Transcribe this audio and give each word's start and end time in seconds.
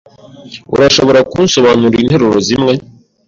Urashobora 0.75 1.19
kunsobanurira 1.31 2.01
interuro 2.03 2.37
zimwe? 2.47 2.73